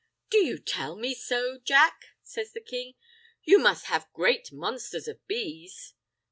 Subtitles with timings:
[0.31, 2.95] "Do you tell me so, Jack?" says the king.
[3.43, 5.93] "You must have great monsthers of bees."